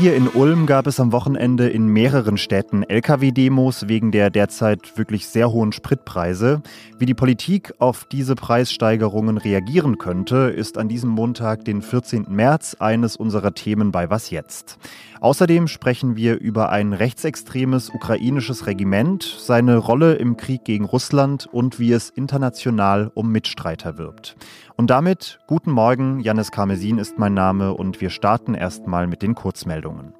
[0.00, 5.26] hier in Ulm gab es am Wochenende in mehreren Städten Lkw-Demos wegen der derzeit wirklich
[5.26, 6.62] sehr hohen Spritpreise.
[6.98, 12.24] Wie die Politik auf diese Preissteigerungen reagieren könnte, ist an diesem Montag, den 14.
[12.30, 14.78] März, eines unserer Themen bei Was jetzt.
[15.20, 21.78] Außerdem sprechen wir über ein rechtsextremes ukrainisches Regiment, seine Rolle im Krieg gegen Russland und
[21.78, 24.36] wie es international um Mitstreiter wirbt.
[24.76, 29.34] Und damit guten Morgen, Janis Karmesin ist mein Name und wir starten erstmal mit den
[29.34, 30.14] Kurzmeldungen.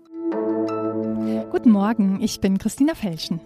[1.50, 3.40] Guten Morgen, ich bin Christina Felschen.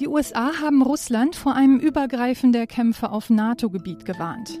[0.00, 4.58] Die USA haben Russland vor einem Übergreifen der Kämpfe auf NATO-Gebiet gewarnt.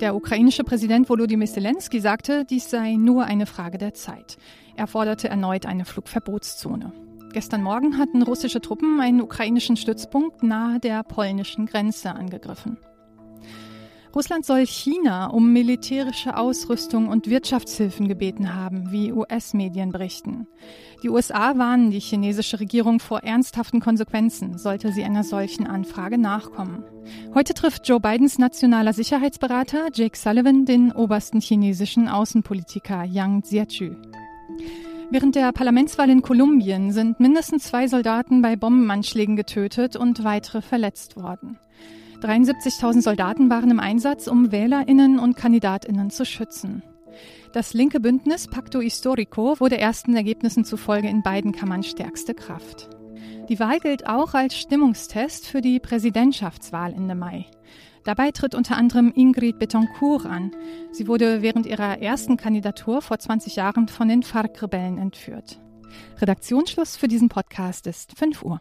[0.00, 4.36] Der ukrainische Präsident Volodymyr Zelensky sagte, dies sei nur eine Frage der Zeit.
[4.76, 6.92] Er forderte erneut eine Flugverbotszone.
[7.32, 12.78] Gestern Morgen hatten russische Truppen einen ukrainischen Stützpunkt nahe der polnischen Grenze angegriffen.
[14.16, 20.46] Russland soll China um militärische Ausrüstung und Wirtschaftshilfen gebeten haben, wie US-Medien berichten.
[21.02, 26.82] Die USA warnen die chinesische Regierung vor ernsthaften Konsequenzen, sollte sie einer solchen Anfrage nachkommen.
[27.34, 33.96] Heute trifft Joe Bidens nationaler Sicherheitsberater Jake Sullivan den obersten chinesischen Außenpolitiker Yang Jiechu.
[35.10, 41.16] Während der Parlamentswahl in Kolumbien sind mindestens zwei Soldaten bei Bombenanschlägen getötet und weitere verletzt
[41.16, 41.58] worden.
[42.20, 46.82] 73.000 Soldaten waren im Einsatz, um Wählerinnen und Kandidatinnen zu schützen.
[47.52, 52.90] Das linke Bündnis Pacto Historico wurde ersten Ergebnissen zufolge in beiden Kammern stärkste Kraft.
[53.48, 57.46] Die Wahl gilt auch als Stimmungstest für die Präsidentschaftswahl Ende Mai.
[58.04, 60.52] Dabei tritt unter anderem Ingrid Betancourt an.
[60.92, 65.60] Sie wurde während ihrer ersten Kandidatur vor 20 Jahren von den FARC-Rebellen entführt.
[66.20, 68.60] Redaktionsschluss für diesen Podcast ist 5 Uhr.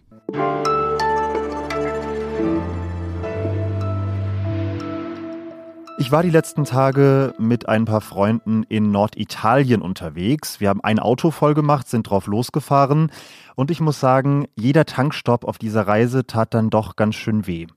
[5.97, 10.59] Ich war die letzten Tage mit ein paar Freunden in Norditalien unterwegs.
[10.59, 13.11] Wir haben ein Auto voll gemacht, sind drauf losgefahren
[13.55, 17.67] und ich muss sagen, jeder Tankstopp auf dieser Reise tat dann doch ganz schön weh.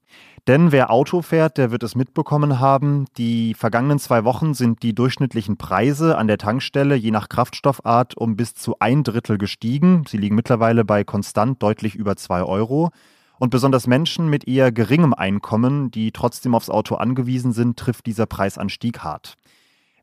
[0.48, 3.04] Denn wer Auto fährt, der wird es mitbekommen haben.
[3.18, 8.34] Die vergangenen zwei Wochen sind die durchschnittlichen Preise an der Tankstelle je nach Kraftstoffart um
[8.34, 10.04] bis zu ein Drittel gestiegen.
[10.08, 12.90] Sie liegen mittlerweile bei konstant deutlich über zwei Euro.
[13.38, 18.26] Und besonders Menschen mit eher geringem Einkommen, die trotzdem aufs Auto angewiesen sind, trifft dieser
[18.26, 19.34] Preisanstieg hart.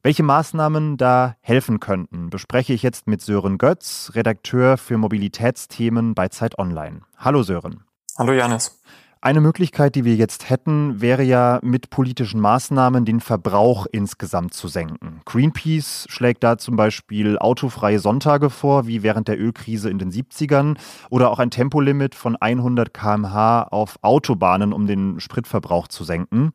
[0.04, 6.30] Welche Maßnahmen da helfen könnten, bespreche ich jetzt mit Sören Götz, Redakteur für Mobilitätsthemen bei
[6.30, 7.02] Zeit Online.
[7.18, 7.84] Hallo Sören.
[8.18, 8.80] Hallo Janis.
[9.26, 14.68] Eine Möglichkeit, die wir jetzt hätten, wäre ja mit politischen Maßnahmen den Verbrauch insgesamt zu
[14.68, 15.22] senken.
[15.26, 20.78] Greenpeace schlägt da zum Beispiel autofreie Sonntage vor, wie während der Ölkrise in den 70ern,
[21.10, 26.52] oder auch ein Tempolimit von 100 km/h auf Autobahnen, um den Spritverbrauch zu senken.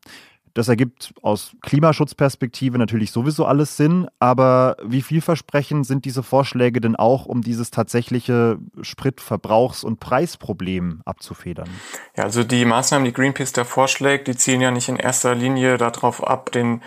[0.55, 6.97] Das ergibt aus Klimaschutzperspektive natürlich sowieso alles Sinn, aber wie vielversprechend sind diese Vorschläge denn
[6.97, 11.69] auch, um dieses tatsächliche Spritverbrauchs- und Preisproblem abzufedern?
[12.17, 15.77] Ja, also die Maßnahmen, die Greenpeace da vorschlägt, die zielen ja nicht in erster Linie
[15.77, 16.83] darauf ab, den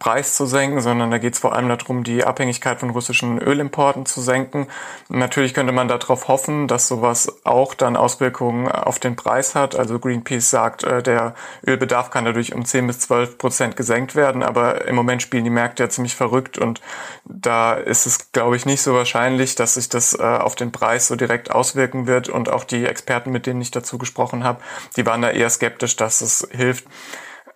[0.00, 4.06] Preis zu senken, sondern da geht es vor allem darum, die Abhängigkeit von russischen Ölimporten
[4.06, 4.66] zu senken.
[5.10, 9.76] Natürlich könnte man darauf hoffen, dass sowas auch dann Auswirkungen auf den Preis hat.
[9.76, 11.34] Also Greenpeace sagt, äh, der
[11.66, 15.50] Ölbedarf kann dadurch um 10 bis 12 Prozent gesenkt werden, aber im Moment spielen die
[15.50, 16.80] Märkte ja ziemlich verrückt und
[17.26, 21.08] da ist es, glaube ich, nicht so wahrscheinlich, dass sich das äh, auf den Preis
[21.08, 24.62] so direkt auswirken wird und auch die Experten, mit denen ich dazu gesprochen habe,
[24.96, 26.86] die waren da eher skeptisch, dass es hilft.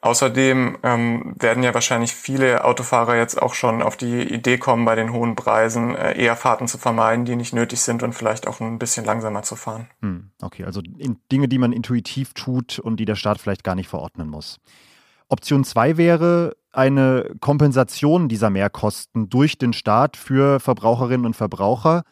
[0.04, 4.94] Außerdem ähm, werden ja wahrscheinlich viele Autofahrer jetzt auch schon auf die Idee kommen, bei
[4.96, 8.60] den hohen Preisen äh, eher Fahrten zu vermeiden, die nicht nötig sind und vielleicht auch
[8.60, 9.88] ein bisschen langsamer zu fahren.
[10.02, 10.82] Hm, okay, also
[11.32, 14.60] Dinge, die man intuitiv tut und die der Staat vielleicht gar nicht verordnen muss.
[15.28, 22.02] Option 2 wäre eine Kompensation dieser Mehrkosten durch den Staat für Verbraucherinnen und Verbraucher.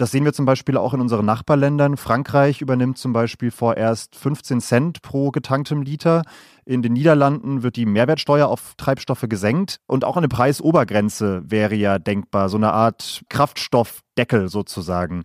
[0.00, 1.98] Das sehen wir zum Beispiel auch in unseren Nachbarländern.
[1.98, 6.22] Frankreich übernimmt zum Beispiel vorerst 15 Cent pro getanktem Liter.
[6.64, 9.76] In den Niederlanden wird die Mehrwertsteuer auf Treibstoffe gesenkt.
[9.86, 15.24] Und auch eine Preisobergrenze wäre ja denkbar, so eine Art Kraftstoffdeckel sozusagen.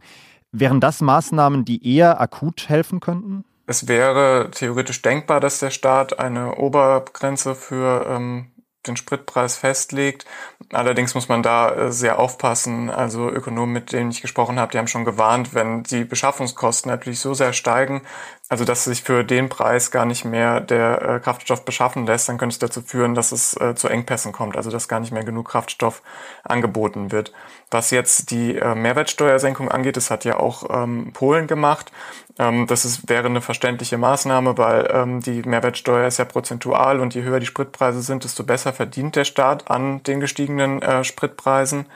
[0.52, 3.46] Wären das Maßnahmen, die eher akut helfen könnten?
[3.68, 8.48] Es wäre theoretisch denkbar, dass der Staat eine Obergrenze für ähm,
[8.88, 10.26] den Spritpreis festlegt.
[10.72, 12.90] Allerdings muss man da äh, sehr aufpassen.
[12.90, 17.20] Also Ökonomen, mit denen ich gesprochen habe, die haben schon gewarnt, wenn die Beschaffungskosten natürlich
[17.20, 18.02] so sehr steigen,
[18.48, 22.38] also dass sich für den Preis gar nicht mehr der äh, Kraftstoff beschaffen lässt, dann
[22.38, 25.24] könnte es dazu führen, dass es äh, zu Engpässen kommt, also dass gar nicht mehr
[25.24, 26.04] genug Kraftstoff
[26.44, 27.34] angeboten wird.
[27.72, 31.92] Was jetzt die äh, Mehrwertsteuersenkung angeht, das hat ja auch ähm, Polen gemacht.
[32.38, 37.16] Ähm, das ist, wäre eine verständliche Maßnahme, weil ähm, die Mehrwertsteuer ist ja prozentual und
[37.16, 41.88] je höher die Spritpreise sind, desto besser verdient der Staat an den gestiegenen äh, Spritpreisen.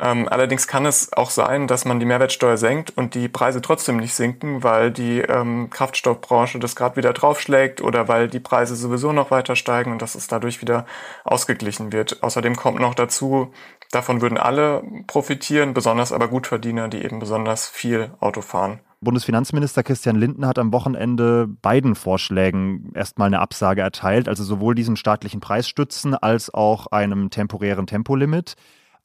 [0.00, 3.98] Ähm, allerdings kann es auch sein, dass man die Mehrwertsteuer senkt und die Preise trotzdem
[3.98, 9.12] nicht sinken, weil die ähm, Kraftstoffbranche das gerade wieder draufschlägt oder weil die Preise sowieso
[9.12, 10.86] noch weiter steigen und dass es dadurch wieder
[11.24, 12.22] ausgeglichen wird.
[12.22, 13.52] Außerdem kommt noch dazu,
[13.90, 18.80] davon würden alle profitieren, besonders aber Gutverdiener, die eben besonders viel Auto fahren.
[19.02, 24.94] Bundesfinanzminister Christian Lindner hat am Wochenende beiden Vorschlägen erstmal eine Absage erteilt, also sowohl diesen
[24.94, 28.54] staatlichen Preisstützen als auch einem temporären Tempolimit.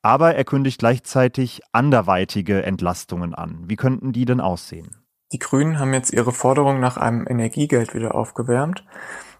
[0.08, 3.66] Aber er kündigt gleichzeitig anderweitige Entlastungen an.
[3.66, 4.96] Wie könnten die denn aussehen?
[5.34, 8.86] Die Grünen haben jetzt ihre Forderung nach einem Energiegeld wieder aufgewärmt.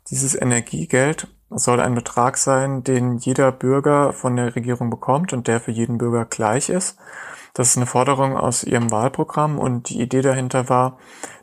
[0.10, 5.62] Dieses Energiegeld soll ein Betrag sein, den jeder Bürger von der Regierung bekommt und der
[5.62, 6.98] für jeden Bürger gleich ist.
[7.54, 10.98] Das ist eine Forderung aus ihrem Wahlprogramm und die Idee dahinter war,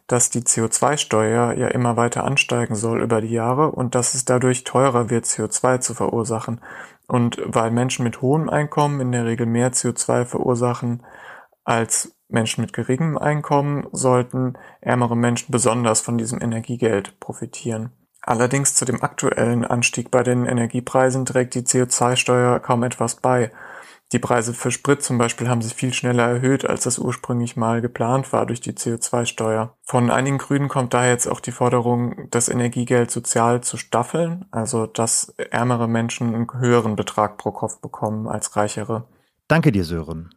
[0.06, 4.65] dass die CO2-Steuer ja immer weiter ansteigen soll über die Jahre und dass es dadurch
[4.65, 6.61] teurer wird, CO2 zu verursachen.
[7.06, 11.03] Und weil Menschen mit hohem Einkommen in der Regel mehr CO2 verursachen
[11.65, 17.91] als Menschen mit geringem Einkommen, sollten ärmere Menschen besonders von diesem Energiegeld profitieren.
[18.23, 23.51] Allerdings zu dem aktuellen Anstieg bei den Energiepreisen trägt die CO2-Steuer kaum etwas bei.
[24.14, 27.81] Die Preise für Sprit zum Beispiel haben sich viel schneller erhöht, als das ursprünglich mal
[27.81, 29.76] geplant war durch die CO2-Steuer.
[29.82, 34.87] Von einigen Grünen kommt daher jetzt auch die Forderung, das Energiegeld sozial zu staffeln, also
[34.87, 39.08] dass ärmere Menschen einen höheren Betrag pro Kopf bekommen als reichere.
[39.49, 40.32] Danke dir, Sören.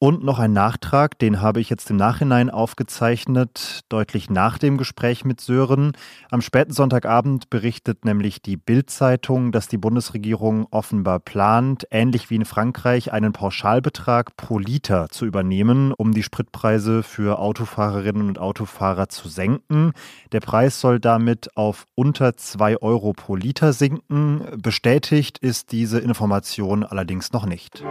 [0.00, 5.24] Und noch ein Nachtrag, den habe ich jetzt im Nachhinein aufgezeichnet, deutlich nach dem Gespräch
[5.24, 5.90] mit Sören.
[6.30, 12.44] Am späten Sonntagabend berichtet nämlich die Bild-Zeitung, dass die Bundesregierung offenbar plant, ähnlich wie in
[12.44, 19.28] Frankreich, einen Pauschalbetrag pro Liter zu übernehmen, um die Spritpreise für Autofahrerinnen und Autofahrer zu
[19.28, 19.94] senken.
[20.30, 24.42] Der Preis soll damit auf unter zwei Euro pro Liter sinken.
[24.62, 27.82] Bestätigt ist diese Information allerdings noch nicht.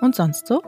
[0.00, 0.62] Und sonst so?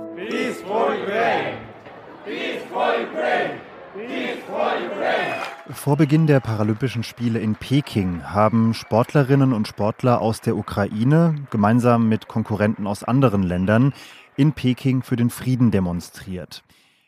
[5.72, 12.08] Vor Beginn der Paralympischen Spiele in Peking haben Sportlerinnen und Sportler aus der Ukraine gemeinsam
[12.08, 13.92] mit Konkurrenten aus anderen Ländern
[14.36, 16.62] in Peking für den Frieden demonstriert.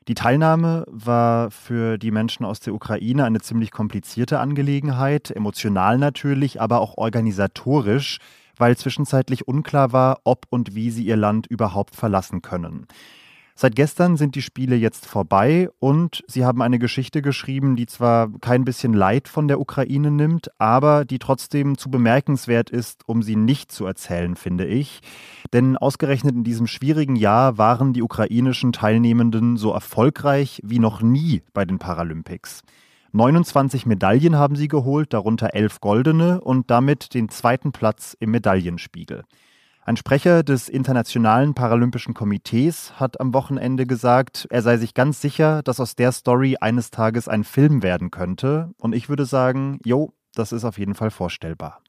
[0.09, 6.61] Die Teilnahme war für die Menschen aus der Ukraine eine ziemlich komplizierte Angelegenheit, emotional natürlich,
[6.61, 8.19] aber auch organisatorisch
[8.57, 12.87] weil zwischenzeitlich unklar war, ob und wie sie ihr Land überhaupt verlassen können.
[13.57, 18.29] Seit gestern sind die Spiele jetzt vorbei und sie haben eine Geschichte geschrieben, die zwar
[18.41, 23.37] kein bisschen Leid von der Ukraine nimmt, aber die trotzdem zu bemerkenswert ist, um sie
[23.37, 25.03] nicht zu erzählen, finde ich.
[25.53, 31.43] Denn ausgerechnet in diesem schwierigen Jahr waren die ukrainischen Teilnehmenden so erfolgreich wie noch nie
[31.53, 32.63] bei den Paralympics.
[33.14, 39.24] 29 Medaillen haben sie geholt, darunter elf goldene und damit den zweiten Platz im Medaillenspiegel.
[39.84, 45.64] Ein Sprecher des Internationalen Paralympischen Komitees hat am Wochenende gesagt, er sei sich ganz sicher,
[45.64, 48.70] dass aus der Story eines Tages ein Film werden könnte.
[48.78, 51.82] Und ich würde sagen, jo, das ist auf jeden Fall vorstellbar.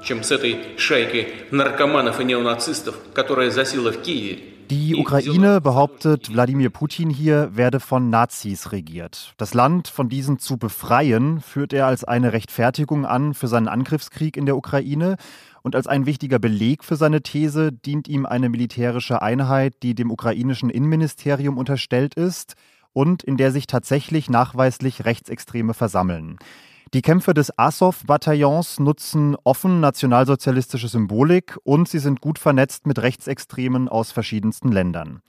[0.00, 4.38] чем с этой шайкой наркоманов и неонацистов, которая засела в Киеве,
[4.69, 9.33] die Ukraine behauptet, Wladimir Putin hier werde von Nazis regiert.
[9.37, 14.37] Das Land von diesen zu befreien, führt er als eine Rechtfertigung an für seinen Angriffskrieg
[14.37, 15.17] in der Ukraine.
[15.61, 20.11] Und als ein wichtiger Beleg für seine These dient ihm eine militärische Einheit, die dem
[20.11, 22.55] ukrainischen Innenministerium unterstellt ist
[22.91, 26.37] und in der sich tatsächlich nachweislich Rechtsextreme versammeln.
[26.93, 33.89] Die Kämpfe des Azov-Bataillons nutzen offen nationalsozialistische Symbolik und sie sind gut vernetzt mit Rechtsextremen
[33.89, 35.23] aus verschiedensten Ländern.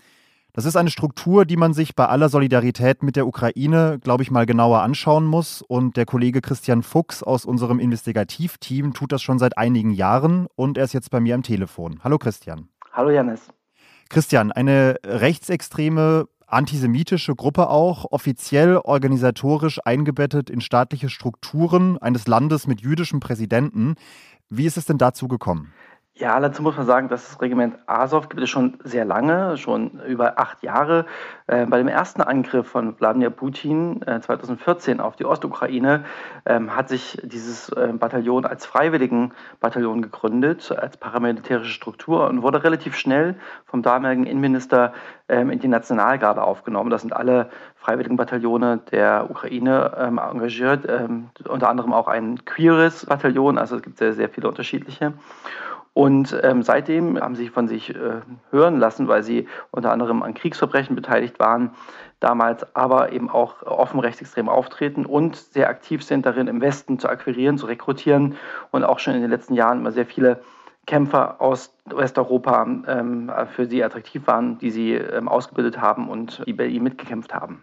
[0.52, 4.30] Das ist eine Struktur, die man sich bei aller Solidarität mit der Ukraine, glaube ich,
[4.30, 5.62] mal genauer anschauen muss.
[5.62, 10.76] Und der Kollege Christian Fuchs aus unserem Investigativteam tut das schon seit einigen Jahren und
[10.76, 11.98] er ist jetzt bei mir am Telefon.
[12.04, 12.68] Hallo Christian.
[12.92, 13.48] Hallo Janis.
[14.10, 22.80] Christian, eine rechtsextreme antisemitische Gruppe auch, offiziell organisatorisch eingebettet in staatliche Strukturen eines Landes mit
[22.80, 23.96] jüdischem Präsidenten.
[24.48, 25.72] Wie ist es denn dazu gekommen?
[26.16, 30.00] Ja, dazu muss man sagen, dass das Regiment Azov gibt es schon sehr lange, schon
[30.06, 31.06] über acht Jahre.
[31.48, 36.04] Äh, bei dem ersten Angriff von Wladimir Putin äh, 2014 auf die Ostukraine
[36.44, 42.94] äh, hat sich dieses äh, Bataillon als Freiwilligenbataillon gegründet, als paramilitärische Struktur und wurde relativ
[42.94, 43.34] schnell
[43.66, 44.92] vom damaligen Innenminister
[45.28, 46.90] ähm, in die Nationalgarde aufgenommen.
[46.90, 53.58] Das sind alle Freiwilligenbataillone der Ukraine ähm, engagiert, ähm, unter anderem auch ein queeres Bataillon,
[53.58, 55.12] also es gibt sehr, sehr viele unterschiedliche.
[55.94, 58.20] Und ähm, seitdem haben sie von sich äh,
[58.50, 61.70] hören lassen, weil sie unter anderem an Kriegsverbrechen beteiligt waren,
[62.18, 67.08] damals aber eben auch offen rechtsextrem auftreten und sehr aktiv sind darin, im Westen zu
[67.08, 68.34] akquirieren, zu rekrutieren
[68.72, 70.42] und auch schon in den letzten Jahren immer sehr viele
[70.86, 76.52] Kämpfer aus Westeuropa ähm, für sie attraktiv waren, die sie ähm, ausgebildet haben und die
[76.52, 77.62] bei ihm mitgekämpft haben.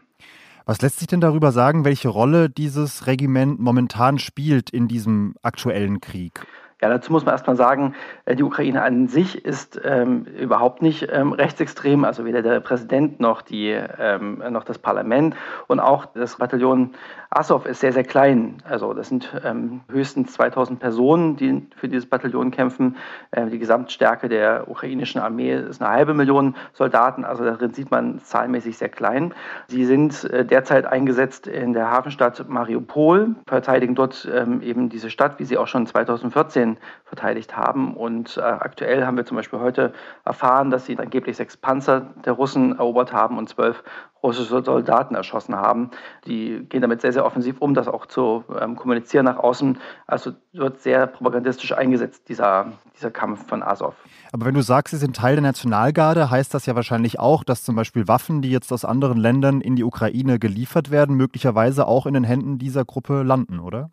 [0.65, 5.99] Was lässt sich denn darüber sagen, welche Rolle dieses Regiment momentan spielt in diesem aktuellen
[5.99, 6.45] Krieg?
[6.81, 7.93] Ja, dazu muss man erstmal sagen,
[8.25, 13.19] äh, die Ukraine an sich ist ähm, überhaupt nicht ähm, rechtsextrem, also weder der Präsident
[13.19, 15.35] noch, die, ähm, noch das Parlament
[15.67, 16.95] und auch das Bataillon
[17.33, 18.57] Azov ist sehr, sehr klein.
[18.67, 22.97] Also das sind ähm, höchstens 2000 Personen, die für dieses Bataillon kämpfen.
[23.31, 28.19] Ähm, die Gesamtstärke der ukrainischen Armee ist eine halbe Million Soldaten, also darin sieht man
[28.19, 29.33] zahlenmäßig sehr klein.
[29.67, 35.39] Sie sind äh, derzeit eingesetzt in der Hafenstadt Mariupol, verteidigen dort ähm, eben diese Stadt,
[35.39, 36.70] wie sie auch schon 2014
[37.05, 37.95] verteidigt haben.
[37.95, 39.93] Und äh, aktuell haben wir zum Beispiel heute
[40.25, 43.83] erfahren, dass sie angeblich sechs Panzer der Russen erobert haben und zwölf
[44.23, 45.89] russische Soldaten erschossen haben.
[46.25, 49.77] Die gehen damit sehr, sehr offensiv um, das auch zu ähm, kommunizieren nach außen.
[50.07, 53.95] Also wird sehr propagandistisch eingesetzt, dieser, dieser Kampf von Azov.
[54.31, 57.63] Aber wenn du sagst, sie sind Teil der Nationalgarde, heißt das ja wahrscheinlich auch, dass
[57.63, 62.05] zum Beispiel Waffen, die jetzt aus anderen Ländern in die Ukraine geliefert werden, möglicherweise auch
[62.05, 63.89] in den Händen dieser Gruppe landen, oder?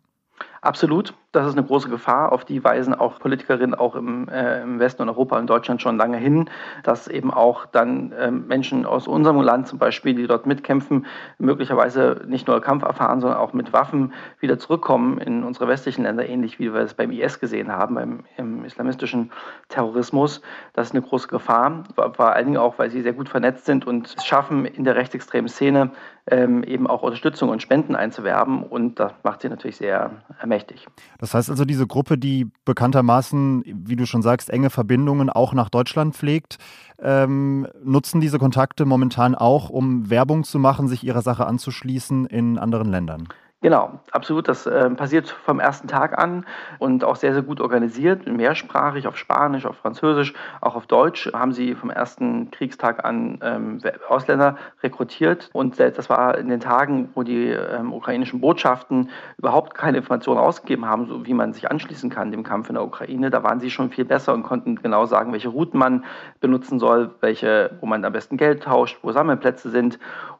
[0.61, 1.13] Absolut.
[1.31, 2.31] Das ist eine große Gefahr.
[2.31, 5.95] Auf die weisen auch Politikerinnen auch im, äh, im Westen und Europa und Deutschland schon
[5.95, 6.49] lange hin,
[6.83, 11.05] dass eben auch dann äh, Menschen aus unserem Land zum Beispiel, die dort mitkämpfen,
[11.37, 16.27] möglicherweise nicht nur Kampf erfahren, sondern auch mit Waffen wieder zurückkommen in unsere westlichen Länder,
[16.27, 17.95] ähnlich wie wir es beim IS gesehen haben,
[18.35, 19.31] beim islamistischen
[19.67, 20.41] Terrorismus.
[20.73, 23.85] Das ist eine große Gefahr, vor allen Dingen auch, weil sie sehr gut vernetzt sind
[23.85, 25.91] und es schaffen, in der rechtsextremen Szene
[26.31, 28.63] ähm, eben auch Unterstützung und Spenden einzuwerben.
[28.63, 30.11] Und das macht sie natürlich sehr
[30.49, 30.87] mächtig.
[31.19, 35.69] Das heißt also, diese Gruppe, die bekanntermaßen, wie du schon sagst, enge Verbindungen auch nach
[35.69, 36.57] Deutschland pflegt,
[37.01, 42.57] ähm, nutzen diese Kontakte momentan auch, um Werbung zu machen, sich ihrer Sache anzuschließen in
[42.57, 43.29] anderen Ländern?
[43.61, 44.47] Genau, absolut.
[44.47, 46.45] Das äh, passiert vom ersten Tag an
[46.77, 51.51] und auch sehr, sehr gut organisiert, mehrsprachig, auf Spanisch, auf Französisch, auch auf Deutsch haben
[51.51, 55.49] sie vom ersten Kriegstag an ähm, Ausländer rekrutiert.
[55.51, 60.85] Und das war in den Tagen, wo die ähm, ukrainischen Botschaften überhaupt keine Informationen ausgegeben
[60.85, 63.29] haben, so wie man sich anschließen kann dem Kampf in der Ukraine.
[63.29, 66.05] Da waren sie schon viel besser und konnten genau sagen, welche Routen man
[66.39, 69.99] benutzen soll, welche, wo man am besten Geld tauscht, wo Sammelplätze sind.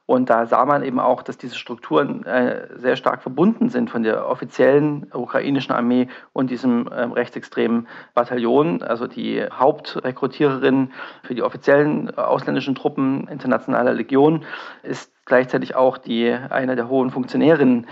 [0.10, 4.02] Und da sah man eben auch, dass diese Strukturen äh, sehr stark verbunden sind von
[4.02, 8.82] der offiziellen ukrainischen Armee und diesem äh, rechtsextremen Bataillon.
[8.82, 10.90] Also die Hauptrekrutiererin
[11.22, 14.46] für die offiziellen ausländischen Truppen internationaler Legion
[14.82, 17.86] ist gleichzeitig auch die eine der hohen Funktionärinnen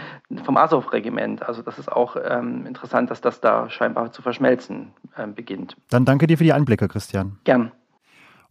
[0.43, 1.47] vom Azov-Regiment.
[1.47, 5.77] Also das ist auch ähm, interessant, dass das da scheinbar zu verschmelzen äh, beginnt.
[5.91, 7.37] Dann danke dir für die Einblicke, Christian.
[7.43, 7.73] Gern.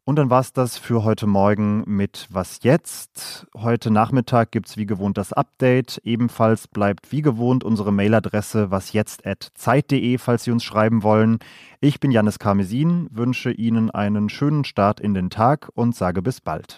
[0.08, 3.48] Und dann war es das für heute Morgen mit Was jetzt?
[3.56, 6.00] Heute Nachmittag gibt es wie gewohnt das Update.
[6.04, 11.40] Ebenfalls bleibt wie gewohnt unsere Mailadresse wasjetzt.zeit.de, falls Sie uns schreiben wollen.
[11.80, 16.40] Ich bin Janis Karmesin, wünsche Ihnen einen schönen Start in den Tag und sage bis
[16.40, 16.76] bald.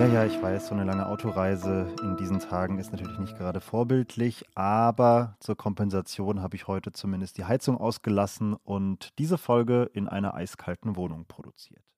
[0.00, 3.60] Ja, ja, ich weiß, so eine lange Autoreise in diesen Tagen ist natürlich nicht gerade
[3.60, 10.08] vorbildlich, aber zur Kompensation habe ich heute zumindest die Heizung ausgelassen und diese Folge in
[10.08, 11.89] einer eiskalten Wohnung produziert.